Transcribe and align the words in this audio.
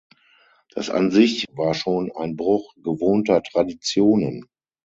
Das 0.73 0.89
an 0.89 1.11
sich 1.11 1.45
war 1.53 1.75
schon 1.75 2.11
ein 2.11 2.35
Bruch 2.35 2.73
gewohnter 2.81 3.43
Traditionen. 3.43 4.47